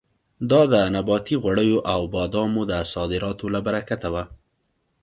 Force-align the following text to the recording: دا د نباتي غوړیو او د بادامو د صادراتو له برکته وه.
دا 0.49 0.61
د 0.71 0.73
نباتي 0.95 1.35
غوړیو 1.43 1.77
او 1.93 2.01
د 2.05 2.09
بادامو 2.13 2.61
د 2.71 2.73
صادراتو 2.93 3.45
له 3.55 3.59
برکته 3.67 4.07
وه. 4.13 4.23